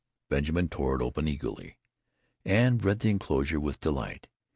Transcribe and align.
Benjamin 0.29 0.67
tore 0.67 0.95
it 0.99 1.03
open 1.05 1.27
eagerly, 1.27 1.77
and 2.43 2.83
read 2.83 3.01
the 3.01 3.11
enclosure 3.11 3.59
with 3.59 3.79
delight. 3.81 4.27